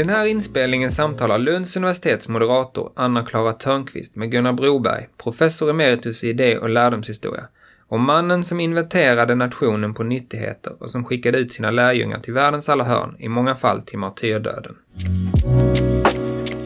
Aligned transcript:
den 0.00 0.08
här 0.08 0.24
inspelningen 0.24 0.90
samtalar 0.90 1.38
Lunds 1.38 1.76
universitets 1.76 2.28
moderator 2.28 2.92
Anna-Klara 2.94 3.52
Törnqvist 3.52 4.16
med 4.16 4.30
Gunnar 4.30 4.52
Broberg, 4.52 5.08
professor 5.16 5.70
emeritus 5.70 6.24
i 6.24 6.28
idé 6.28 6.58
och 6.58 6.68
lärdomshistoria, 6.68 7.44
om 7.88 8.04
mannen 8.04 8.44
som 8.44 8.60
inventerade 8.60 9.34
nationen 9.34 9.94
på 9.94 10.02
nyttigheter 10.02 10.72
och 10.78 10.90
som 10.90 11.04
skickade 11.04 11.38
ut 11.38 11.52
sina 11.52 11.70
lärjungar 11.70 12.18
till 12.18 12.34
världens 12.34 12.68
alla 12.68 12.84
hörn, 12.84 13.16
i 13.18 13.28
många 13.28 13.54
fall 13.54 13.82
till 13.82 13.98
martyrdöden. 13.98 14.76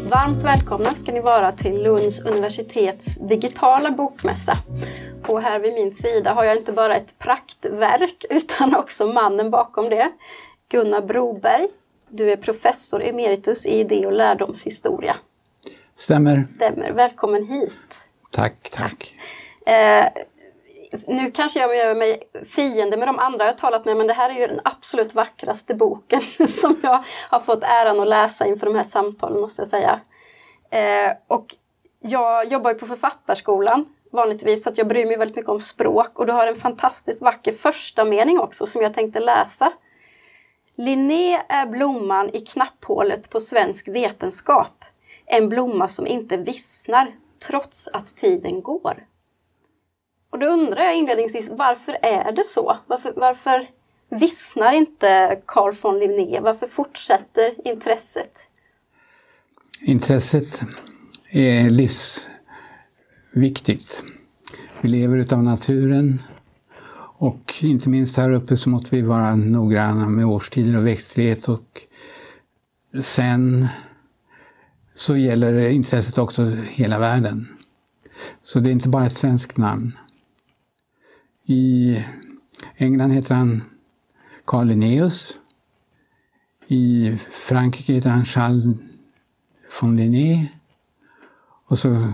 Varmt 0.08 0.42
välkomna 0.42 0.94
ska 0.94 1.12
ni 1.12 1.20
vara 1.20 1.52
till 1.52 1.82
Lunds 1.82 2.20
universitets 2.20 3.28
digitala 3.28 3.90
bokmässa. 3.90 4.58
Och 5.28 5.42
här 5.42 5.58
vid 5.58 5.74
min 5.74 5.94
sida 5.94 6.32
har 6.32 6.44
jag 6.44 6.56
inte 6.56 6.72
bara 6.72 6.96
ett 6.96 7.18
praktverk 7.18 8.24
utan 8.30 8.76
också 8.76 9.06
mannen 9.06 9.50
bakom 9.50 9.90
det, 9.90 10.12
Gunnar 10.68 11.02
Broberg. 11.02 11.68
Du 12.16 12.30
är 12.30 12.36
professor 12.36 13.02
emeritus 13.02 13.66
i 13.66 13.78
idé 13.78 14.06
och 14.06 14.12
lärdomshistoria. 14.12 15.16
Stämmer. 15.94 16.46
Stämmer. 16.50 16.92
Välkommen 16.92 17.46
hit. 17.46 18.04
Tack, 18.30 18.70
tack. 18.70 19.14
Eh, 19.66 20.06
nu 21.06 21.30
kanske 21.30 21.60
jag 21.60 21.76
gör 21.76 21.94
mig 21.94 22.22
fiende 22.44 22.96
med 22.96 23.08
de 23.08 23.18
andra 23.18 23.46
jag 23.46 23.58
talat 23.58 23.84
med 23.84 23.96
men 23.96 24.06
det 24.06 24.12
här 24.12 24.30
är 24.30 24.34
ju 24.34 24.46
den 24.46 24.60
absolut 24.64 25.14
vackraste 25.14 25.74
boken 25.74 26.20
som 26.48 26.80
jag 26.82 27.04
har 27.30 27.40
fått 27.40 27.62
äran 27.62 28.00
att 28.00 28.08
läsa 28.08 28.46
inför 28.46 28.66
de 28.66 28.74
här 28.74 28.84
samtalen 28.84 29.40
måste 29.40 29.62
jag 29.62 29.68
säga. 29.68 30.00
Eh, 30.70 31.12
och 31.26 31.54
jag 32.00 32.46
jobbar 32.46 32.72
ju 32.72 32.78
på 32.78 32.86
Författarskolan 32.86 33.86
vanligtvis 34.12 34.62
så 34.62 34.70
att 34.70 34.78
jag 34.78 34.88
bryr 34.88 35.06
mig 35.06 35.16
väldigt 35.16 35.36
mycket 35.36 35.50
om 35.50 35.60
språk 35.60 36.18
och 36.18 36.26
du 36.26 36.32
har 36.32 36.46
en 36.46 36.56
fantastiskt 36.56 37.22
vacker 37.22 37.52
första 37.52 38.04
mening 38.04 38.38
också 38.38 38.66
som 38.66 38.82
jag 38.82 38.94
tänkte 38.94 39.20
läsa. 39.20 39.72
Linné 40.76 41.42
är 41.48 41.66
blomman 41.66 42.30
i 42.34 42.40
knapphålet 42.40 43.30
på 43.30 43.40
svensk 43.40 43.88
vetenskap. 43.88 44.84
En 45.26 45.48
blomma 45.48 45.88
som 45.88 46.06
inte 46.06 46.36
vissnar 46.36 47.14
trots 47.46 47.88
att 47.88 48.16
tiden 48.16 48.62
går. 48.62 49.06
Och 50.30 50.38
då 50.38 50.46
undrar 50.46 50.84
jag 50.84 50.96
inledningsvis, 50.96 51.50
varför 51.50 51.98
är 52.02 52.32
det 52.32 52.44
så? 52.44 52.76
Varför, 52.86 53.12
varför 53.16 53.70
vissnar 54.08 54.72
inte 54.72 55.40
Carl 55.46 55.74
von 55.82 55.98
Linné? 55.98 56.40
Varför 56.40 56.66
fortsätter 56.66 57.68
intresset? 57.68 58.38
Intresset 59.82 60.62
är 61.30 61.70
livsviktigt. 61.70 64.04
Vi 64.80 64.88
lever 64.88 65.16
utav 65.16 65.42
naturen 65.42 66.22
och 67.16 67.54
inte 67.62 67.88
minst 67.88 68.16
här 68.16 68.30
uppe 68.30 68.56
så 68.56 68.70
måste 68.70 68.96
vi 68.96 69.02
vara 69.02 69.34
noggranna 69.34 70.08
med 70.08 70.26
årstider 70.26 70.76
och 70.76 70.86
växtlighet 70.86 71.48
och 71.48 71.80
sen 73.00 73.68
så 74.94 75.16
gäller 75.16 75.68
intresset 75.68 76.18
också 76.18 76.44
hela 76.70 76.98
världen. 76.98 77.48
Så 78.42 78.60
det 78.60 78.70
är 78.70 78.72
inte 78.72 78.88
bara 78.88 79.06
ett 79.06 79.16
svenskt 79.16 79.56
namn. 79.56 79.92
I 81.46 81.98
England 82.76 83.10
heter 83.10 83.34
han 83.34 83.62
Carl 84.44 84.66
Linnaeus. 84.66 85.36
I 86.66 87.16
Frankrike 87.30 87.92
heter 87.92 88.10
han 88.10 88.24
Charles 88.24 88.64
von 89.80 89.96
Linné. 89.96 90.46
Och 91.66 91.78
så 91.78 92.12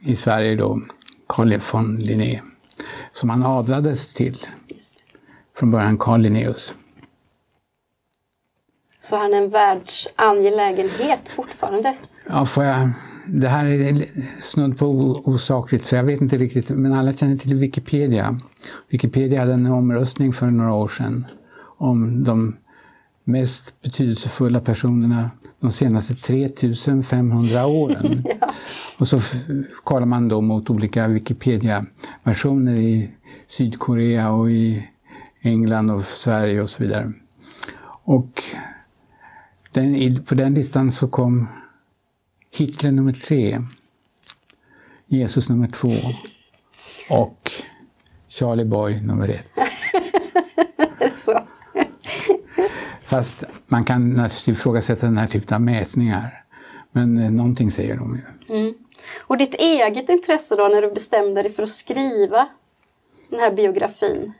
i 0.00 0.16
Sverige 0.16 0.56
då 0.56 0.82
Carl 1.26 1.60
von 1.72 1.96
Linné. 1.96 2.42
Som 3.12 3.30
han 3.30 3.42
adlades 3.42 4.14
till. 4.14 4.38
Från 5.56 5.70
början 5.70 5.98
Carl 5.98 6.20
Linnaeus. 6.20 6.74
Så 9.00 9.16
han 9.16 9.32
är 9.32 9.36
en 9.36 9.50
världsangelägenhet 9.50 11.28
fortfarande? 11.28 11.96
Ja, 12.28 12.46
får 12.46 12.64
jag 12.64 12.88
det 13.32 13.48
här 13.48 13.64
är 13.66 14.04
snudd 14.40 14.78
på 14.78 14.86
osakligt, 15.24 15.88
för 15.88 15.96
jag 15.96 16.04
vet 16.04 16.20
inte 16.20 16.38
riktigt, 16.38 16.70
men 16.70 16.92
alla 16.92 17.12
känner 17.12 17.36
till 17.36 17.54
Wikipedia. 17.54 18.40
Wikipedia 18.88 19.40
hade 19.40 19.52
en 19.52 19.66
omröstning 19.66 20.32
för 20.32 20.46
några 20.46 20.72
år 20.72 20.88
sedan 20.88 21.26
om 21.78 22.24
de 22.24 22.56
mest 23.30 23.82
betydelsefulla 23.82 24.60
personerna 24.60 25.30
de 25.60 25.72
senaste 25.72 26.14
3500 26.14 27.66
åren. 27.66 28.24
ja. 28.40 28.52
Och 28.98 29.08
så 29.08 29.20
kollar 29.84 30.06
man 30.06 30.28
då 30.28 30.40
mot 30.40 30.70
olika 30.70 31.08
Wikipedia-versioner 31.08 32.74
i 32.76 33.10
Sydkorea 33.46 34.30
och 34.30 34.50
i 34.50 34.88
England 35.40 35.90
och 35.90 36.04
Sverige 36.04 36.62
och 36.62 36.70
så 36.70 36.82
vidare. 36.82 37.12
Och 38.04 38.42
den, 39.72 40.16
på 40.24 40.34
den 40.34 40.54
listan 40.54 40.92
så 40.92 41.08
kom 41.08 41.48
Hitler 42.56 42.90
nummer 42.92 43.12
tre, 43.12 43.62
Jesus 45.06 45.48
nummer 45.48 45.68
två 45.68 45.94
och 47.08 47.50
Charlie 48.28 48.64
Boy 48.64 49.00
nummer 49.00 49.28
ett. 49.28 49.50
Så. 51.24 51.46
Fast 53.04 53.44
man 53.66 53.84
kan 53.84 54.10
naturligtvis 54.10 54.48
ifrågasätta 54.48 55.06
den 55.06 55.18
här 55.18 55.26
typen 55.26 55.54
av 55.54 55.62
mätningar. 55.62 56.44
Men 56.92 57.18
eh, 57.18 57.30
någonting 57.30 57.70
säger 57.70 57.96
de 57.96 58.16
ju. 58.16 58.56
Mm. 58.56 58.74
Och 59.18 59.36
ditt 59.36 59.54
eget 59.54 60.08
intresse 60.08 60.56
då 60.56 60.68
när 60.68 60.82
du 60.82 60.90
bestämde 60.90 61.42
dig 61.42 61.52
för 61.52 61.62
att 61.62 61.70
skriva 61.70 62.48
den 63.30 63.40
här 63.40 63.54
biografin? 63.54 64.32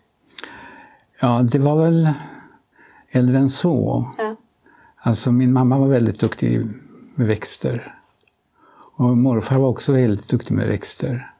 Ja, 1.20 1.42
det 1.52 1.58
var 1.58 1.84
väl 1.84 2.10
äldre 3.10 3.38
än 3.38 3.50
så. 3.50 4.06
Ja. 4.18 4.36
Alltså 4.96 5.32
min 5.32 5.52
mamma 5.52 5.78
var 5.78 5.88
väldigt 5.88 6.20
duktig 6.20 6.66
med 7.14 7.26
växter. 7.26 7.94
Och 8.96 9.16
morfar 9.16 9.58
var 9.58 9.68
också 9.68 9.92
väldigt 9.92 10.28
duktig 10.28 10.54
med 10.54 10.68
växter. 10.68 11.32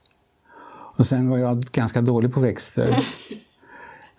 Och 0.96 1.06
sen 1.06 1.30
var 1.30 1.38
jag 1.38 1.60
ganska 1.60 2.00
dålig 2.00 2.34
på 2.34 2.40
växter. 2.40 3.06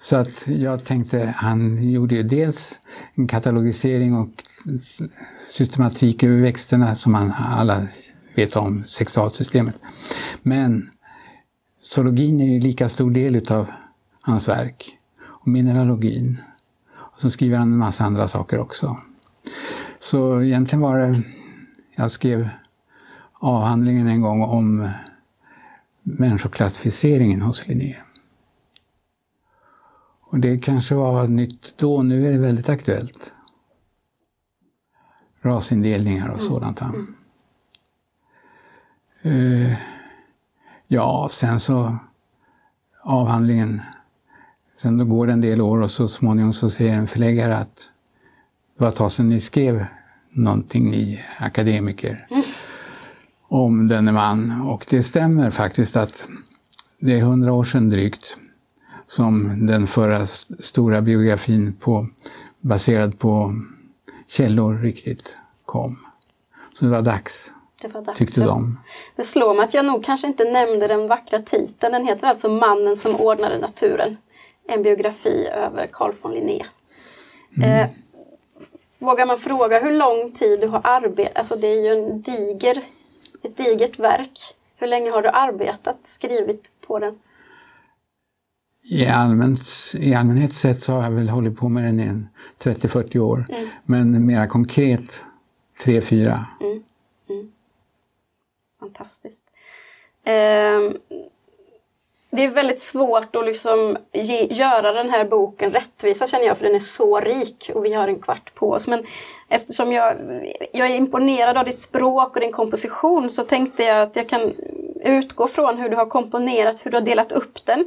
Så 0.02 0.16
att 0.16 0.48
jag 0.48 0.84
tänkte, 0.84 1.34
han 1.38 1.90
gjorde 1.92 2.16
ju 2.16 2.24
dels 2.24 2.80
en 3.16 3.28
katalogisering 3.28 4.16
och 4.16 4.30
systematik 5.48 6.24
över 6.24 6.42
växterna 6.42 6.96
som 6.96 7.12
man 7.12 7.32
alla 7.32 7.88
vet 8.36 8.56
om, 8.56 8.84
sexualsystemet. 8.86 9.76
Men 10.42 10.90
zoologin 11.82 12.42
är 12.42 12.54
ju 12.54 12.60
lika 12.60 12.90
stor 12.90 13.12
del 13.12 13.36
utav 13.36 13.72
hans 14.22 14.48
verk. 14.48 14.98
Och 15.24 15.48
mineralogin. 15.48 16.38
Och 16.94 17.22
så 17.22 17.30
skriver 17.30 17.58
han 17.58 17.72
en 17.72 17.78
massa 17.78 18.04
andra 18.04 18.28
saker 18.28 18.60
också. 18.60 18.98
Så 20.00 20.42
egentligen 20.42 20.82
var 20.82 21.00
det, 21.00 21.22
jag 21.96 22.12
skrev 22.12 22.50
avhandlingen 23.34 24.08
en 24.08 24.22
gång 24.22 24.44
om 24.44 24.90
människoklassificeringen 26.04 27.42
hos 27.42 27.68
Linné. 27.68 27.96
Och 30.31 30.40
det 30.40 30.58
kanske 30.58 30.96
var 30.96 31.28
nytt 31.28 31.78
då, 31.78 32.02
nu 32.02 32.28
är 32.28 32.31
det 32.31 32.38
väldigt 32.38 32.69
aktuellt. 32.69 33.34
Rasindelningar 35.42 36.30
och 36.30 36.42
sådant. 36.42 36.81
Mm. 36.81 37.16
Uh, 39.25 39.74
ja, 40.88 41.28
sen 41.31 41.59
så 41.59 41.97
avhandlingen, 43.03 43.81
sen 44.78 44.97
då 44.97 45.06
går 45.06 45.28
det 45.28 45.34
en 45.34 45.41
del 45.41 45.62
år 45.62 45.81
och 45.81 45.91
så 45.91 46.08
småningom 46.08 46.53
så 46.53 46.70
säger 46.70 46.94
en 46.94 47.08
förläggare 47.08 47.58
att 47.58 47.91
det 48.78 48.84
var 48.84 48.90
ett 48.90 48.96
tag 48.96 49.12
sedan 49.12 49.30
ni 49.30 49.40
skrev 49.40 49.86
någonting, 50.31 50.91
ni 50.91 51.24
akademiker. 51.40 52.28
Mm 52.31 52.44
om 53.52 53.88
denne 53.88 54.12
man. 54.12 54.62
Och 54.62 54.86
det 54.90 55.03
stämmer 55.03 55.50
faktiskt 55.50 55.97
att 55.97 56.28
det 57.00 57.20
är 57.20 57.22
hundra 57.22 57.53
år 57.53 57.64
sedan 57.64 57.90
drygt 57.90 58.38
som 59.12 59.66
den 59.68 59.88
förra 59.88 60.26
stora 60.59 61.02
biografin 61.02 61.74
på, 61.80 62.08
baserad 62.59 63.20
på 63.20 63.52
källor 64.28 64.78
riktigt 64.78 65.38
kom. 65.66 66.00
Så 66.74 66.85
det 66.85 66.91
var 66.91 67.02
dags, 67.02 67.53
det 67.82 67.88
var 67.88 68.02
dags 68.02 68.20
tyckte 68.20 68.41
de. 68.41 68.80
Det 69.16 69.24
slår 69.24 69.53
mig 69.53 69.64
att 69.64 69.74
jag 69.74 69.85
nog 69.85 70.06
kanske 70.06 70.28
inte 70.28 70.44
nämnde 70.44 70.88
den 70.88 71.08
vackra 71.08 71.40
titeln. 71.41 71.94
Den 71.94 72.08
heter 72.08 72.28
alltså 72.28 72.50
Mannen 72.50 72.96
som 72.96 73.16
ordnade 73.16 73.58
naturen. 73.58 74.18
En 74.68 74.84
biografi 74.84 75.47
över 75.47 75.88
Carl 75.88 76.14
von 76.22 76.32
Linné. 76.32 76.66
Mm. 77.58 77.70
Eh, 77.70 77.90
vågar 79.00 79.26
man 79.26 79.40
fråga 79.40 79.80
hur 79.80 79.91
lång 79.91 80.32
tid 80.32 80.59
du 80.59 80.68
har 80.68 80.82
arbetat? 80.84 81.38
Alltså 81.38 81.56
det 81.56 81.68
är 81.68 81.82
ju 81.82 81.88
en 81.88 82.22
diger 82.22 82.84
ett 83.44 83.58
digert 83.58 84.00
verk. 84.00 84.40
Hur 84.76 84.88
länge 84.88 85.12
har 85.12 85.22
du 85.22 85.30
arbetat, 85.30 85.97
skrivit 86.03 86.72
på 86.88 87.00
den? 87.00 87.20
I, 88.84 89.08
allmänt, 89.08 89.62
I 90.00 90.14
allmänhet 90.14 90.54
sett 90.54 90.84
så 90.84 90.94
har 90.94 91.04
jag 91.04 91.12
väl 91.12 91.30
hållit 91.30 91.58
på 91.58 91.70
med 91.70 91.84
den 91.84 92.00
i 92.00 92.24
30-40 92.64 93.20
år. 93.20 93.46
Mm. 93.50 93.70
Men 93.86 94.26
mera 94.26 94.48
konkret 94.48 95.26
3-4. 95.86 96.40
Mm. 96.62 96.84
Mm. 97.30 97.52
Fantastiskt. 98.80 99.46
Eh, 100.24 101.02
det 102.34 102.46
är 102.46 102.50
väldigt 102.50 102.80
svårt 102.80 103.36
att 103.36 103.46
liksom 103.46 103.98
ge, 104.12 104.46
göra 104.46 104.92
den 104.94 105.10
här 105.10 105.26
boken 105.26 105.72
rättvisa 105.72 106.28
känner 106.28 106.46
jag, 106.46 106.58
för 106.58 106.66
den 106.66 106.76
är 106.76 106.80
så 106.80 107.20
rik 107.20 107.72
och 107.74 107.86
vi 107.86 107.94
har 107.94 108.08
en 108.08 108.20
kvart 108.20 108.56
på 108.56 108.72
oss. 108.72 108.88
Men 108.88 109.04
eftersom 109.50 109.92
jag, 109.92 110.16
jag 110.74 110.88
är 110.88 110.96
imponerad 110.96 111.58
av 111.58 111.66
ditt 111.66 111.80
språk 111.80 112.36
och 112.36 112.42
din 112.42 112.52
komposition 112.52 113.30
så 113.30 113.44
tänkte 113.44 113.84
jag 113.84 114.02
att 114.02 114.16
jag 114.16 114.30
kan 114.30 114.54
utgå 115.04 115.48
från 115.48 115.78
hur 115.78 115.90
du 115.90 115.96
har 115.96 116.06
komponerat, 116.06 116.86
hur 116.86 116.92
du 116.92 116.98
har 116.98 117.06
delat 117.06 117.32
upp 117.32 117.66
den 117.66 117.86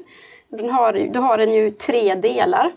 den 0.56 0.70
har, 0.70 0.92
du 0.92 1.18
har 1.18 1.38
den 1.38 1.52
ju 1.52 1.70
tre 1.70 2.14
delar. 2.14 2.72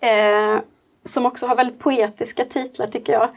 Eh, 0.00 0.60
som 1.04 1.26
också 1.26 1.46
har 1.46 1.56
väldigt 1.56 1.78
poetiska 1.78 2.44
titlar 2.44 2.86
tycker 2.86 3.12
jag. 3.12 3.28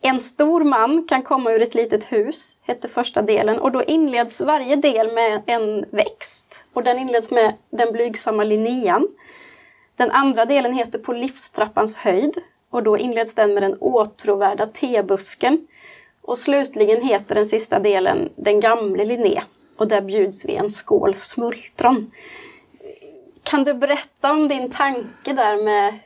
En 0.00 0.20
stor 0.20 0.64
man 0.64 1.06
kan 1.08 1.22
komma 1.22 1.52
ur 1.52 1.62
ett 1.62 1.74
litet 1.74 2.12
hus, 2.12 2.56
hette 2.62 2.88
första 2.88 3.22
delen 3.22 3.58
och 3.58 3.72
då 3.72 3.82
inleds 3.82 4.40
varje 4.40 4.76
del 4.76 5.12
med 5.12 5.42
en 5.46 5.84
växt. 5.90 6.64
Och 6.72 6.82
den 6.82 6.98
inleds 6.98 7.30
med 7.30 7.54
den 7.70 7.92
blygsamma 7.92 8.44
Linnean. 8.44 9.08
Den 9.96 10.10
andra 10.10 10.44
delen 10.44 10.72
heter 10.72 10.98
På 10.98 11.12
livstrappans 11.12 11.96
höjd 11.96 12.34
och 12.70 12.82
då 12.82 12.98
inleds 12.98 13.34
den 13.34 13.54
med 13.54 13.62
den 13.62 13.76
åtråvärda 13.80 14.66
tebusken. 14.66 15.66
Och 16.22 16.38
slutligen 16.38 17.02
heter 17.02 17.34
den 17.34 17.46
sista 17.46 17.78
delen 17.78 18.28
Den 18.36 18.60
gamle 18.60 19.04
Linné 19.04 19.42
och 19.76 19.88
där 19.88 20.00
bjuds 20.00 20.44
vi 20.44 20.54
en 20.54 20.70
skål 20.70 21.14
smultron. 21.14 22.10
Kan 23.42 23.64
du 23.64 23.74
berätta 23.74 24.32
om 24.32 24.48
din 24.48 24.70
tanke 24.70 25.32
där 25.32 25.64
med, 25.64 25.98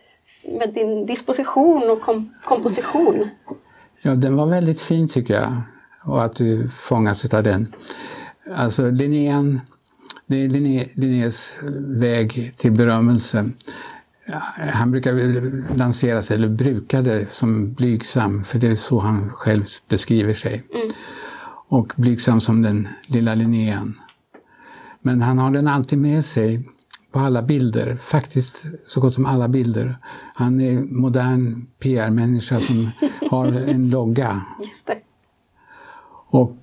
med 0.58 0.75
din 0.75 1.06
disposition 1.06 1.90
och 1.90 2.00
kom 2.00 2.34
komposition? 2.44 3.29
Ja, 4.02 4.14
den 4.14 4.37
var 4.37 4.46
väldigt 4.46 4.81
fin 4.81 5.08
tycker 5.08 5.34
jag. 5.34 5.52
Och 6.05 6.25
att 6.25 6.37
du 6.37 6.69
fångas 6.69 7.34
av 7.34 7.43
den. 7.43 7.75
Alltså 8.55 8.90
Linnén, 8.90 9.61
det 10.26 10.44
är 10.44 10.49
Linné, 10.49 10.88
Linnés 10.94 11.58
väg 12.00 12.52
till 12.56 12.73
berömmelse. 12.73 13.50
Han 14.73 14.90
brukar 14.90 15.76
lansera 15.76 16.23
sig, 16.23 16.35
eller 16.35 16.49
brukade, 16.49 17.26
som 17.26 17.73
blygsam, 17.73 18.44
för 18.44 18.58
det 18.58 18.69
är 18.69 18.75
så 18.75 18.99
han 18.99 19.31
själv 19.31 19.64
beskriver 19.88 20.35
sig. 20.35 20.64
Mm. 20.75 20.87
Och 21.69 21.93
blygsam 21.96 22.40
som 22.40 22.62
den 22.62 22.88
lilla 23.06 23.35
Linnén. 23.35 23.99
Men 25.00 25.23
han 25.23 25.38
har 25.38 25.50
den 25.50 25.69
alltid 25.69 25.99
med 25.99 26.25
sig 26.25 26.69
på 27.12 27.19
alla 27.19 27.43
bilder, 27.43 27.99
faktiskt 28.03 28.64
så 28.87 29.00
gott 29.00 29.14
som 29.14 29.26
alla 29.26 29.49
bilder. 29.49 29.99
Han 30.35 30.61
är 30.61 30.82
modern 30.82 31.67
PR-människa 31.79 32.61
som 32.61 32.91
har 33.31 33.47
en 33.47 33.91
logga. 33.91 34.43
Just 34.64 34.87
det. 34.87 34.99
Och 36.31 36.59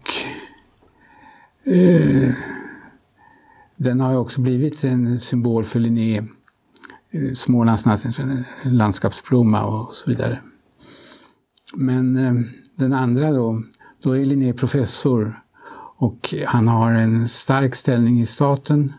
eh, 1.64 2.30
den 3.76 4.00
har 4.00 4.12
ju 4.12 4.18
också 4.18 4.42
blivit 4.42 4.84
en 4.84 5.20
symbol 5.20 5.66
för 5.66 5.80
Linné, 5.80 6.18
eh, 6.18 7.34
Smålands 7.34 7.86
landskapsblomma 8.64 9.64
och 9.64 9.94
så 9.94 10.10
vidare. 10.10 10.40
Men 11.74 12.16
eh, 12.16 12.34
den 12.76 12.94
andra 12.94 13.32
då, 13.32 13.64
då 14.04 14.18
är 14.18 14.26
Linné 14.26 14.54
professor 14.54 15.42
och 15.98 16.34
han 16.46 16.68
har 16.68 16.94
en 16.94 17.28
stark 17.28 17.76
ställning 17.76 18.22
i 18.22 18.26
staten 18.26 18.94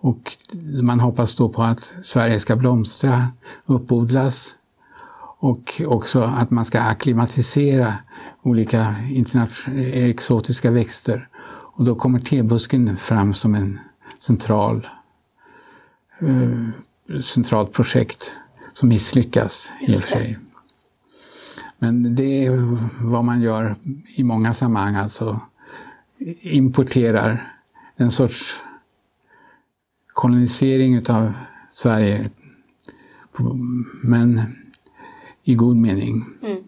och 0.00 0.36
man 0.82 1.00
hoppas 1.00 1.34
då 1.34 1.48
på 1.48 1.62
att 1.62 1.94
Sverige 2.02 2.40
ska 2.40 2.56
blomstra, 2.56 3.26
uppodlas 3.66 4.54
och 5.38 5.82
också 5.86 6.22
att 6.22 6.50
man 6.50 6.64
ska 6.64 6.80
akklimatisera 6.80 7.94
olika 8.42 8.94
exotiska 9.92 10.70
växter. 10.70 11.28
Och 11.48 11.84
då 11.84 11.94
kommer 11.94 12.20
tebusken 12.20 12.96
fram 12.96 13.34
som 13.34 13.54
en 13.54 13.78
central, 14.18 14.88
eh, 16.20 17.20
centralt 17.20 17.72
projekt 17.72 18.32
som 18.72 18.88
misslyckas 18.88 19.72
i 19.80 19.96
och 19.96 20.00
för 20.00 20.08
sig. 20.08 20.38
Men 21.78 22.14
det 22.14 22.46
är 22.46 22.78
vad 23.00 23.24
man 23.24 23.42
gör 23.42 23.76
i 24.06 24.24
många 24.24 24.54
sammanhang, 24.54 24.94
alltså 24.94 25.40
importerar 26.40 27.52
en 27.96 28.10
sorts 28.10 28.62
kolonisering 30.18 30.94
utav 30.94 31.32
Sverige. 31.68 32.30
Men 34.02 34.42
i 35.42 35.54
god 35.54 35.76
mening. 35.76 36.24
Mm. 36.42 36.58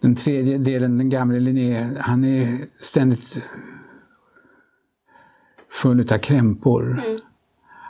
Den 0.00 0.16
tredje 0.16 0.58
delen, 0.58 0.98
den 0.98 1.10
gamle 1.10 1.40
Linné, 1.40 1.98
han 2.00 2.24
är 2.24 2.58
ständigt 2.78 3.48
full 5.70 6.00
utav 6.00 6.18
krämpor. 6.18 7.02
Mm. 7.06 7.20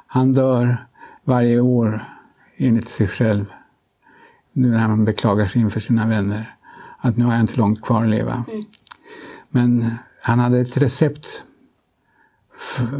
Han 0.06 0.32
dör 0.32 0.86
varje 1.24 1.60
år 1.60 2.04
enligt 2.56 2.88
sig 2.88 3.08
själv. 3.08 3.44
Nu 4.52 4.68
när 4.68 4.78
han 4.78 5.04
beklagar 5.04 5.46
sig 5.46 5.62
inför 5.62 5.80
sina 5.80 6.06
vänner. 6.06 6.56
Att 6.98 7.16
nu 7.16 7.24
har 7.24 7.32
jag 7.32 7.40
inte 7.40 7.56
långt 7.56 7.82
kvar 7.82 8.04
att 8.04 8.10
leva. 8.10 8.44
Mm. 8.52 8.64
Men 9.48 9.90
han 10.22 10.38
hade 10.38 10.60
ett 10.60 10.76
recept 10.76 11.44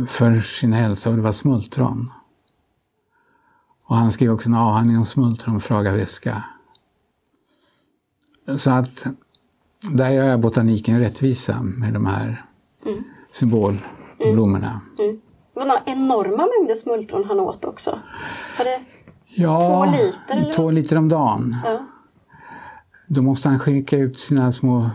för 0.09 0.39
sin 0.39 0.73
hälsa 0.73 1.11
och 1.11 1.17
det 1.17 1.23
var 1.23 1.33
smultron. 1.33 2.11
Och 3.87 3.97
han 3.97 4.13
skrev 4.13 4.31
också 4.31 4.49
en 4.49 4.55
avhandling 4.55 4.99
om 4.99 5.05
smultron, 5.05 5.61
Fraga 5.61 5.93
väska. 5.93 6.45
Så 8.57 8.71
att 8.71 9.07
där 9.91 10.11
gör 10.11 10.25
jag 10.25 10.41
botaniken 10.41 10.99
rättvisa 10.99 11.63
med 11.63 11.93
de 11.95 12.07
här 12.07 12.45
mm. 12.87 13.05
symbolblommorna. 13.33 14.81
Mm. 14.99 15.11
Mm. 15.11 15.21
Det 15.55 15.61
var 15.61 15.67
några 15.67 15.83
enorma 15.87 16.49
mängder 16.59 16.75
smultron 16.75 17.25
han 17.29 17.41
åt 17.41 17.65
också. 17.65 17.99
Var 18.59 18.65
det 18.65 18.81
ja, 19.27 19.61
två 19.61 19.85
liter? 19.85 20.37
Eller? 20.37 20.53
två 20.53 20.71
liter 20.71 20.97
om 20.97 21.09
dagen. 21.09 21.57
Ja. 21.65 21.87
Då 23.09 23.23
måste 23.23 23.49
han 23.49 23.59
skicka 23.59 23.97
ut 23.97 24.19
sina 24.19 24.53
små 24.53 24.91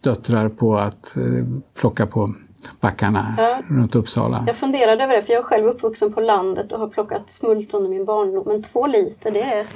döttrar 0.00 0.48
på 0.48 0.76
att 0.76 1.16
eh, 1.16 1.46
plocka 1.74 2.06
på 2.06 2.34
backarna 2.80 3.34
ja. 3.36 3.62
runt 3.68 3.94
Uppsala. 3.94 4.44
Jag 4.46 4.56
funderade 4.56 5.04
över 5.04 5.16
det, 5.16 5.22
för 5.22 5.32
jag 5.32 5.40
är 5.40 5.44
själv 5.44 5.66
uppvuxen 5.66 6.12
på 6.12 6.20
landet 6.20 6.72
och 6.72 6.78
har 6.78 6.88
plockat 6.88 7.30
smultron 7.30 7.86
i 7.86 7.88
min 7.88 8.04
barndom. 8.04 8.42
Men 8.46 8.62
två 8.62 8.86
liter, 8.86 9.30
det 9.30 9.42
är 9.42 9.66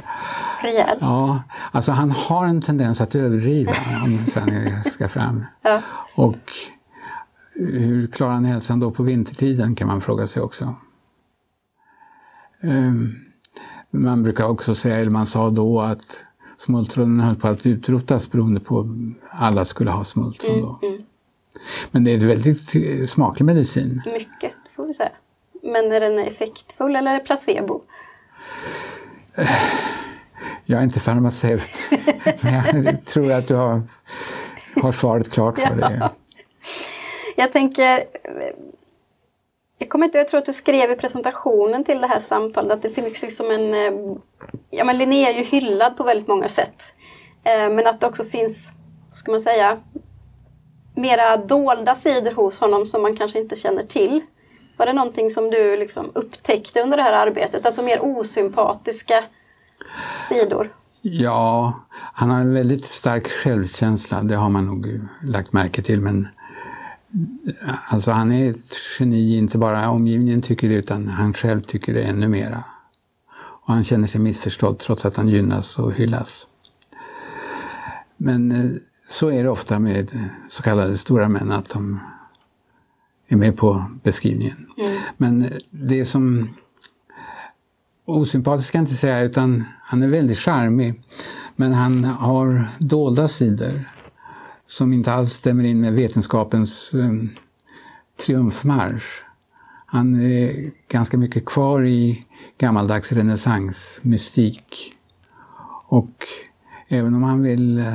rejält. 0.63 0.99
Ja, 1.01 1.43
alltså 1.73 1.93
han 1.93 2.11
har 2.11 2.47
en 2.47 2.63
tendens 2.63 3.01
att 3.01 3.15
överdriva 3.15 3.73
om 4.05 4.19
sen 4.19 4.83
ska 4.85 5.09
fram. 5.09 5.45
Ja. 5.63 5.83
Och 6.17 6.53
hur 7.55 8.07
klarar 8.07 8.33
han 8.33 8.45
hälsan 8.45 8.81
då 8.81 8.91
på 8.91 9.03
vintertiden 9.03 9.75
kan 9.75 9.89
man 9.89 10.01
fråga 10.01 10.27
sig 10.27 10.43
också. 10.43 10.75
Um, 12.63 13.15
man 13.91 14.23
brukar 14.23 14.45
också 14.49 14.75
säga, 14.75 14.97
eller 14.97 15.11
man 15.11 15.27
sa 15.27 15.51
då, 15.51 15.81
att 15.81 16.25
smultronen 16.57 17.21
höll 17.21 17.37
på 17.37 17.49
att 17.49 17.67
utrotas 17.67 18.31
beroende 18.31 18.61
på 18.61 18.81
att 18.81 18.87
alla 19.41 19.65
skulle 19.65 19.91
ha 19.91 20.05
smultron 20.05 20.61
då. 20.61 20.79
Mm, 20.83 20.95
mm. 20.95 21.07
Men 21.91 22.05
det 22.05 22.11
är 22.11 22.15
en 22.15 22.29
väldigt 22.29 22.75
eh, 22.75 23.07
smaklig 23.07 23.47
medicin. 23.47 24.03
Mycket, 24.07 24.53
det 24.65 24.71
får 24.75 24.87
vi 24.87 24.95
säga. 24.95 25.13
Men 25.63 25.93
är 25.93 26.01
den 26.01 26.19
effektfull 26.19 26.97
eller 26.97 27.11
är 27.11 27.19
det 27.19 27.25
placebo? 27.25 27.83
Jag 30.65 30.79
är 30.79 30.83
inte 30.83 31.01
farmaceut, 31.01 31.91
men 32.43 32.85
jag 32.85 33.05
tror 33.05 33.33
att 33.33 33.49
du 33.49 33.55
har, 33.55 33.83
har 34.83 34.93
svaret 34.93 35.33
klart 35.33 35.59
för 35.59 35.77
dig. 35.77 35.97
Ja. 36.01 36.13
Jag 37.37 37.53
tänker, 37.53 38.05
jag 39.79 39.89
kommer 39.89 40.07
inte 40.07 40.19
jag 40.19 40.29
tror 40.29 40.39
att 40.39 40.47
du 40.47 40.53
skrev 40.53 40.91
i 40.91 40.97
presentationen 40.97 41.85
till 41.85 42.01
det 42.01 42.07
här 42.07 42.19
samtalet 42.19 42.73
att 42.73 42.83
det 42.83 42.91
finns 42.91 43.23
liksom 43.23 43.51
en, 43.51 43.75
eh, 43.75 44.17
ja 44.71 44.85
men 44.85 44.99
Linné 44.99 45.29
är 45.29 45.33
ju 45.33 45.45
hyllad 45.45 45.97
på 45.97 46.05
väldigt 46.05 46.29
många 46.29 46.49
sätt. 46.49 46.83
Eh, 47.45 47.71
men 47.71 47.87
att 47.87 48.01
det 48.01 48.07
också 48.07 48.25
finns, 48.25 48.73
vad 49.09 49.17
ska 49.17 49.31
man 49.31 49.41
säga, 49.41 49.81
mera 51.01 51.37
dolda 51.37 51.95
sidor 51.95 52.33
hos 52.33 52.61
honom 52.61 52.87
som 52.87 53.03
man 53.03 53.17
kanske 53.17 53.39
inte 53.41 53.57
känner 53.57 53.83
till? 53.83 54.21
Var 54.77 54.87
det 54.87 54.93
någonting 54.93 55.31
som 55.31 55.51
du 55.51 55.77
liksom 55.77 56.11
upptäckte 56.15 56.83
under 56.83 56.97
det 56.97 57.03
här 57.03 57.27
arbetet? 57.27 57.67
Alltså 57.67 57.83
mer 57.83 57.99
osympatiska 58.03 59.25
sidor? 60.29 60.73
Ja, 61.03 61.75
han 61.91 62.31
har 62.31 62.41
en 62.41 62.55
väldigt 62.55 62.85
stark 62.85 63.29
självkänsla, 63.29 64.23
det 64.23 64.35
har 64.35 64.49
man 64.49 64.67
nog 64.67 65.01
lagt 65.25 65.53
märke 65.53 65.83
till. 65.83 66.01
Men 66.01 66.29
alltså 67.89 68.11
han 68.11 68.33
är 68.33 68.51
ett 68.51 68.75
geni, 68.99 69.37
inte 69.37 69.59
bara 69.59 69.91
omgivningen 69.91 70.43
tycker 70.43 70.69
det 70.69 70.75
utan 70.75 71.09
han 71.09 71.35
själv 71.35 71.61
tycker 71.61 71.95
det 71.95 72.03
ännu 72.03 72.29
mera. 72.29 72.65
Och 73.37 73.75
han 73.75 73.85
känner 73.85 74.07
sig 74.07 74.21
missförstådd 74.21 74.79
trots 74.79 75.05
att 75.05 75.17
han 75.17 75.29
gynnas 75.29 75.79
och 75.79 75.93
hyllas. 75.93 76.47
Men 78.17 78.53
eh, 78.53 78.71
så 79.11 79.31
är 79.31 79.43
det 79.43 79.51
ofta 79.51 79.79
med 79.79 80.31
så 80.49 80.63
kallade 80.63 80.97
stora 80.99 81.29
män, 81.29 81.53
att 81.53 81.69
de 81.69 82.01
är 83.29 83.37
med 83.37 83.57
på 83.57 83.85
beskrivningen. 84.03 84.67
Mm. 84.77 84.99
Men 85.17 85.53
det 85.71 86.05
som 86.05 86.49
osympatiskt 88.05 88.69
ska 88.69 88.79
jag 88.79 88.83
inte 88.83 88.95
säga, 88.95 89.21
utan 89.21 89.65
han 89.83 90.03
är 90.03 90.09
väldigt 90.09 90.39
charmig. 90.39 91.03
Men 91.57 91.73
han 91.73 92.05
har 92.05 92.69
dolda 92.79 93.29
sidor 93.29 93.85
som 94.67 94.93
inte 94.93 95.13
alls 95.13 95.33
stämmer 95.33 95.65
in 95.65 95.81
med 95.81 95.93
vetenskapens 95.93 96.95
um, 96.95 97.31
triumfmarsch. 98.27 99.23
Han 99.87 100.21
är 100.21 100.71
ganska 100.89 101.19
mycket 101.19 101.45
kvar 101.45 101.85
i 101.87 102.21
gammaldags 102.59 103.13
renässansmystik. 103.13 104.95
Och 105.87 106.27
även 106.89 107.15
om 107.15 107.23
han 107.23 107.43
vill 107.43 107.79
eh, 107.79 107.95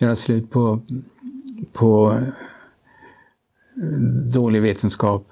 göra 0.00 0.16
slut 0.16 0.50
på, 0.50 0.82
på 1.72 2.12
eh, 3.76 3.98
dålig 4.32 4.62
vetenskap 4.62 5.26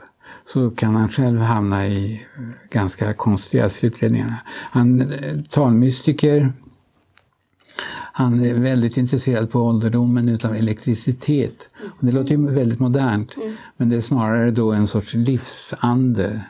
så 0.44 0.70
kan 0.70 0.94
han 0.94 1.08
själv 1.08 1.38
hamna 1.38 1.86
i 1.86 2.26
ganska 2.70 3.14
konstiga 3.14 3.68
slutledningar. 3.68 4.34
Han 4.46 5.00
är 5.00 5.42
talmystiker. 5.48 6.52
Han 8.12 8.44
är 8.44 8.54
väldigt 8.54 8.96
intresserad 8.96 9.50
på 9.50 9.60
ålderdomen 9.60 10.28
utav 10.28 10.54
elektricitet. 10.54 11.68
Och 11.82 12.06
det 12.06 12.12
låter 12.12 12.30
ju 12.36 12.50
väldigt 12.50 12.78
modernt, 12.78 13.36
mm. 13.36 13.56
men 13.76 13.88
det 13.88 13.96
är 13.96 14.00
snarare 14.00 14.50
då 14.50 14.72
en 14.72 14.86
sorts 14.86 15.14
livsande 15.14 16.44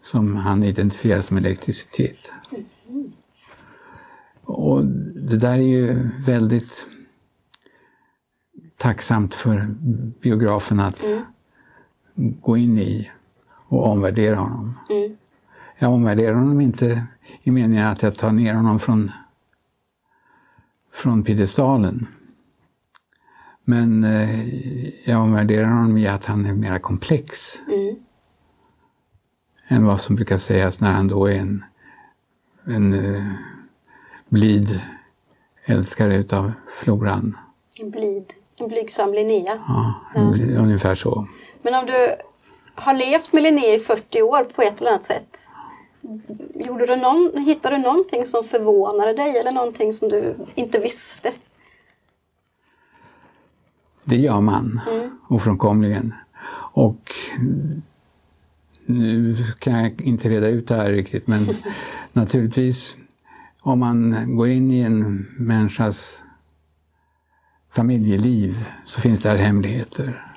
som 0.00 0.36
han 0.36 0.62
identifierar 0.62 1.20
som 1.20 1.36
elektricitet. 1.36 2.32
Och 4.44 4.84
det 5.14 5.36
där 5.36 5.52
är 5.52 5.62
ju 5.62 6.08
väldigt 6.26 6.86
tacksamt 8.82 9.34
för 9.34 9.74
biografen 10.20 10.80
att 10.80 11.06
mm. 11.06 11.24
gå 12.40 12.56
in 12.56 12.78
i 12.78 13.10
och 13.46 13.86
omvärdera 13.86 14.36
honom. 14.36 14.78
Mm. 14.90 15.16
Jag 15.78 15.92
omvärderar 15.92 16.34
honom 16.34 16.60
inte 16.60 17.06
i 17.42 17.50
meningen 17.50 17.86
att 17.86 18.02
jag 18.02 18.14
tar 18.14 18.32
ner 18.32 18.54
honom 18.54 18.80
från, 18.80 19.10
från 20.92 21.22
piedestalen. 21.22 22.06
Men 23.64 24.04
eh, 24.04 24.48
jag 25.08 25.20
omvärderar 25.20 25.66
honom 25.66 25.96
i 25.96 26.06
att 26.06 26.24
han 26.24 26.46
är 26.46 26.52
mera 26.52 26.78
komplex. 26.78 27.60
Mm. 27.66 27.96
Än 29.68 29.86
vad 29.86 30.00
som 30.00 30.16
brukar 30.16 30.38
sägas 30.38 30.80
när 30.80 30.90
han 30.92 31.08
då 31.08 31.26
är 31.26 31.36
en, 31.36 31.64
en 32.64 32.92
eh, 32.92 33.32
blid 34.28 34.80
älskare 35.64 36.16
utav 36.16 36.52
floran. 36.82 37.38
En 37.78 37.90
blid, 37.90 38.32
en 38.62 38.68
blygsam 38.68 39.12
Linnea. 39.12 39.58
Ja, 39.68 39.94
ja. 40.14 40.20
Ungefär 40.58 40.94
så. 40.94 41.26
Men 41.62 41.74
om 41.74 41.86
du 41.86 42.16
har 42.74 42.94
levt 42.94 43.32
med 43.32 43.42
Linné 43.42 43.74
i 43.74 43.78
40 43.78 44.22
år 44.22 44.44
på 44.44 44.62
ett 44.62 44.80
eller 44.80 44.90
annat 44.90 45.04
sätt. 45.04 45.48
Gjorde 46.54 46.86
du 46.86 46.96
någon, 46.96 47.44
hittade 47.44 47.76
du 47.76 47.82
någonting 47.82 48.26
som 48.26 48.44
förvånade 48.44 49.12
dig 49.12 49.38
eller 49.38 49.52
någonting 49.52 49.92
som 49.92 50.08
du 50.08 50.34
inte 50.54 50.78
visste? 50.78 51.32
Det 54.04 54.16
gör 54.16 54.40
man, 54.40 54.80
mm. 54.90 55.18
ofrånkomligen. 55.28 56.14
Och 56.72 57.14
nu 58.86 59.36
kan 59.58 59.72
jag 59.72 60.00
inte 60.00 60.28
reda 60.28 60.48
ut 60.48 60.68
det 60.68 60.74
här 60.74 60.90
riktigt, 60.90 61.26
men 61.26 61.56
naturligtvis 62.12 62.96
om 63.62 63.78
man 63.78 64.16
går 64.36 64.48
in 64.48 64.70
i 64.70 64.80
en 64.80 65.26
människas 65.38 66.22
familjeliv 67.72 68.64
så 68.84 69.00
finns 69.00 69.20
där 69.20 69.36
hemligheter. 69.36 70.36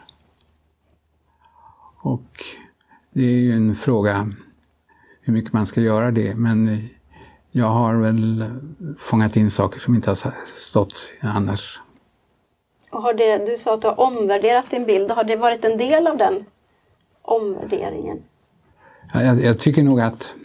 Och 1.98 2.44
det 3.13 3.24
är 3.25 3.39
ju 3.39 3.51
en 3.51 3.75
fråga 3.75 4.32
hur 5.22 5.34
mycket 5.34 5.54
man 5.54 5.65
ska 5.65 5.82
göra 5.82 6.12
det, 6.12 6.36
men 6.36 6.89
jag 7.51 7.65
har 7.65 7.96
väl 7.96 8.46
fångat 8.98 9.36
in 9.36 9.51
saker 9.51 9.80
som 9.80 9.96
inte 9.96 10.10
har 10.10 10.34
stått 10.46 11.13
annars. 11.22 11.82
Och 12.89 13.01
har 13.01 13.13
det, 13.13 13.38
du 13.38 13.58
sa 13.58 13.74
att 13.74 13.82
du 13.82 13.88
har 13.88 14.00
omvärderat 14.00 14.70
din 14.70 14.86
bild. 14.86 15.12
Har 15.12 15.24
det 15.24 15.36
varit 15.36 15.65
en 15.65 15.77
del 15.77 16.08
av 16.08 16.18
den 16.18 16.46
omvärderingen? 17.22 18.24
Ja, 19.13 19.24
jag, 19.24 19.42
jag 19.42 19.60
tycker 19.60 19.84
nog 19.84 20.01
att 20.01 20.36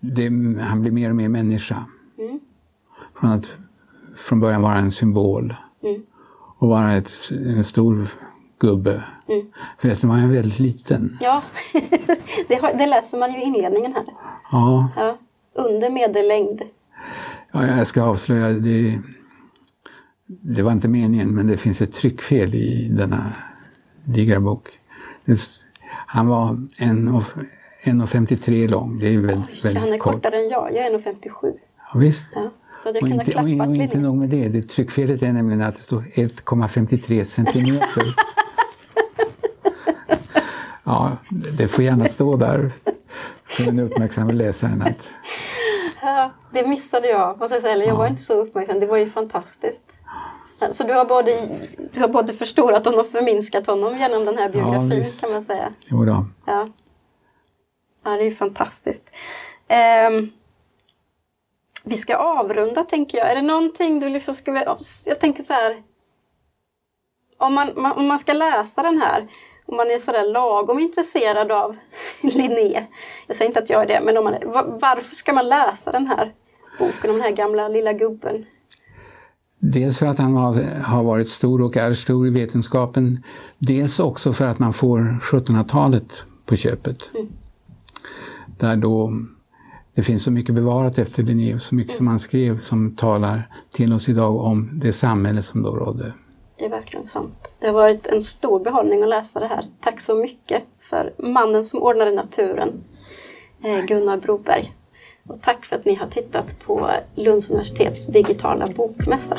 det, 0.00 0.28
han 0.60 0.80
blir 0.80 0.92
mer 0.92 1.10
och 1.10 1.16
mer 1.16 1.28
människa. 1.28 1.84
Mm. 2.18 2.40
Från 3.14 3.30
att 3.30 3.58
från 4.16 4.40
början 4.40 4.62
vara 4.62 4.74
en 4.74 4.92
symbol 4.92 5.54
mm. 5.82 6.02
och 6.58 6.68
vara 6.68 6.92
ett, 6.92 7.10
en 7.30 7.64
stor 7.64 8.06
gubbe. 8.58 9.02
Mm. 9.28 9.46
Förresten 9.78 10.10
var 10.10 10.16
han 10.16 10.32
väldigt 10.32 10.58
liten. 10.58 11.18
Ja, 11.20 11.42
det, 12.48 12.54
har, 12.54 12.74
det, 12.78 12.86
läser 12.86 13.18
man 13.18 13.32
ju 13.32 13.38
i 13.38 13.42
inledningen 13.42 13.92
här. 13.92 14.04
Ja. 14.52 14.88
ja. 14.96 15.18
Under 15.54 15.90
medellängd. 15.90 16.62
Ja, 17.52 17.66
jag 17.66 17.86
ska 17.86 18.02
avslöja, 18.02 18.48
det, 18.48 18.98
det 20.26 20.62
var 20.62 20.72
inte 20.72 20.88
meningen, 20.88 21.34
men 21.34 21.46
det 21.46 21.56
finns 21.56 21.80
ett 21.80 21.92
tryckfel 21.92 22.54
i 22.54 22.88
denna 22.88 23.32
digra 24.04 24.40
bok. 24.40 24.68
Han 26.06 26.28
var 26.28 26.48
1,53 26.78 28.68
lång, 28.68 28.98
det 28.98 29.14
är 29.14 29.18
väldigt, 29.18 29.50
Oj, 29.50 29.60
väldigt 29.62 29.82
Han 29.82 29.92
är 29.92 29.98
kort. 29.98 30.14
kortare 30.14 30.36
än 30.36 30.48
jag, 30.48 30.74
jag 30.74 30.86
är 30.86 30.98
1,57. 30.98 31.30
Ja, 31.92 31.98
visst. 31.98 32.28
Ja. 32.34 32.50
Så 32.78 32.88
jag 32.88 33.02
och 33.02 33.08
inte, 33.08 33.34
och, 33.34 33.68
och 33.68 33.76
inte 33.76 33.98
nog 33.98 34.16
med 34.16 34.28
det, 34.28 34.48
det 34.48 34.62
tryckfelet 34.62 35.22
är 35.22 35.32
nämligen 35.32 35.62
att 35.62 35.76
det 35.76 35.82
står 35.82 36.00
1,53 36.00 37.24
centimeter. 37.24 38.14
Ja, 40.88 41.16
det 41.58 41.68
får 41.68 41.84
gärna 41.84 42.04
stå 42.04 42.36
där 42.36 42.72
för 43.44 43.64
den 43.64 43.78
uppmärksamma 43.78 44.32
läsaren. 44.32 44.82
Att... 44.82 45.14
Ja, 46.02 46.30
det 46.52 46.68
missade 46.68 47.08
jag. 47.08 47.38
Vad 47.38 47.52
jag 47.52 47.62
säga, 47.62 47.76
jag 47.76 47.86
ja. 47.86 47.94
var 47.94 48.06
inte 48.06 48.22
så 48.22 48.34
uppmärksam. 48.34 48.80
Det 48.80 48.86
var 48.86 48.96
ju 48.96 49.10
fantastiskt. 49.10 49.92
Så 50.70 50.86
du 50.86 50.92
har 50.92 51.04
både, 51.04 51.48
du 51.92 52.00
har 52.00 52.08
både 52.08 52.32
förstorat 52.32 52.84
honom 52.84 53.00
och 53.00 53.06
förminskat 53.06 53.66
honom 53.66 53.98
genom 53.98 54.24
den 54.24 54.38
här 54.38 54.48
biografin 54.48 55.02
ja, 55.02 55.26
kan 55.26 55.32
man 55.32 55.42
säga. 55.42 55.70
Jo 55.86 56.04
då. 56.04 56.26
Ja. 56.46 56.64
ja, 58.04 58.10
det 58.10 58.22
är 58.22 58.24
ju 58.24 58.34
fantastiskt. 58.34 59.10
Um, 60.08 60.30
vi 61.88 61.96
ska 61.96 62.16
avrunda 62.16 62.84
tänker 62.84 63.18
jag. 63.18 63.30
Är 63.30 63.34
det 63.34 63.42
någonting 63.42 64.00
du 64.00 64.08
liksom 64.08 64.34
skulle... 64.34 64.76
Jag 65.06 65.20
tänker 65.20 65.42
så 65.42 65.52
här. 65.52 65.82
Om 67.38 67.54
man, 67.54 67.76
om 67.76 68.06
man 68.06 68.18
ska 68.18 68.32
läsa 68.32 68.82
den 68.82 68.98
här 68.98 69.28
om 69.66 69.76
man 69.76 69.90
är 69.90 69.98
sådär 69.98 70.32
lagom 70.32 70.78
intresserad 70.78 71.52
av 71.52 71.76
Linné, 72.22 72.86
jag 73.26 73.36
säger 73.36 73.48
inte 73.48 73.60
att 73.60 73.70
jag 73.70 73.82
är 73.82 73.86
det, 73.86 74.00
men 74.04 74.16
om 74.16 74.24
man, 74.24 74.34
varför 74.80 75.14
ska 75.14 75.32
man 75.32 75.48
läsa 75.48 75.92
den 75.92 76.06
här 76.06 76.34
boken 76.78 77.10
om 77.10 77.16
den 77.16 77.24
här 77.24 77.30
gamla 77.30 77.68
lilla 77.68 77.92
gubben? 77.92 78.44
Dels 79.58 79.98
för 79.98 80.06
att 80.06 80.18
han 80.18 80.36
har, 80.36 81.02
varit 81.02 81.28
stor 81.28 81.62
och 81.62 81.76
är 81.76 81.92
stor 81.92 82.26
i 82.26 82.30
vetenskapen. 82.30 83.22
Dels 83.58 84.00
också 84.00 84.32
för 84.32 84.46
att 84.46 84.58
man 84.58 84.72
får 84.72 84.98
1700-talet 85.22 86.24
på 86.44 86.56
köpet. 86.56 87.10
Mm. 87.14 87.28
Där 88.58 88.76
då 88.76 89.12
det 89.96 90.02
finns 90.02 90.24
så 90.24 90.30
mycket 90.30 90.54
bevarat 90.54 90.98
efter 90.98 91.22
Linné 91.22 91.54
och 91.54 91.60
så 91.60 91.74
mycket 91.74 91.96
som 91.96 92.06
han 92.06 92.18
skrev 92.18 92.58
som 92.58 92.96
talar 92.96 93.42
till 93.70 93.92
oss 93.92 94.08
idag 94.08 94.36
om 94.36 94.70
det 94.72 94.92
samhälle 94.92 95.42
som 95.42 95.62
då 95.62 95.76
rådde. 95.76 96.12
Det 96.58 96.64
är 96.64 96.70
verkligen 96.70 97.06
sant. 97.06 97.56
Det 97.60 97.66
har 97.66 97.74
varit 97.74 98.06
en 98.06 98.22
stor 98.22 98.60
behållning 98.60 99.02
att 99.02 99.08
läsa 99.08 99.40
det 99.40 99.46
här. 99.46 99.64
Tack 99.80 100.00
så 100.00 100.16
mycket 100.16 100.62
för 100.78 101.14
mannen 101.18 101.64
som 101.64 101.82
ordnade 101.82 102.12
naturen, 102.12 102.84
eh, 103.64 103.84
Gunnar 103.84 104.16
Broberg. 104.16 104.74
Och 105.26 105.42
tack 105.42 105.64
för 105.64 105.76
att 105.76 105.84
ni 105.84 105.94
har 105.94 106.06
tittat 106.06 106.58
på 106.66 106.90
Lunds 107.14 107.50
universitets 107.50 108.06
digitala 108.06 108.66
bokmässa. 108.66 109.38